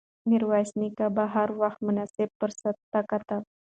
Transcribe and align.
میرویس 0.29 0.69
نیکه 0.79 1.07
به 1.15 1.23
هر 1.35 1.49
وخت 1.61 1.79
مناسب 1.87 2.29
فرصت 2.39 2.75
ته 2.91 2.99
کتل. 3.09 3.41